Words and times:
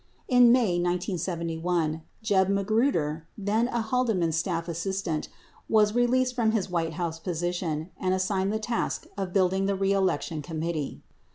20 0.29 0.45
In 0.47 0.51
May 0.51 0.69
1971, 0.79 2.01
Jeb 2.23 2.49
Magruder, 2.49 3.27
then 3.37 3.67
a 3.67 3.83
Haldeman 3.83 4.31
staff 4.31 4.67
assistant, 4.67 5.27
was 5.69 5.93
released 5.93 6.33
from 6.35 6.53
his 6.53 6.71
White 6.71 6.93
House 6.93 7.19
position 7.19 7.91
and 7.99 8.11
assigned 8.15 8.51
the 8.51 8.57
task 8.57 9.05
of 9.15 9.31
building 9.31 9.67
the 9.67 9.75
reelection 9.75 10.41
committee. 10.41 11.03